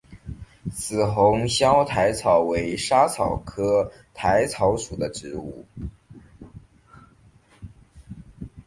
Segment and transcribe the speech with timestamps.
[0.71, 5.63] 紫红鞘薹草为莎草科薹草属的植物。